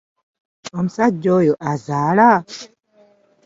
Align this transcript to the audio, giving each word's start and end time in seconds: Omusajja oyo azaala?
Omusajja 0.77 1.29
oyo 1.39 1.53
azaala? 1.71 2.29